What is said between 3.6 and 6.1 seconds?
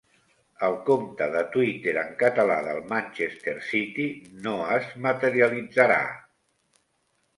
City no es materialitzarà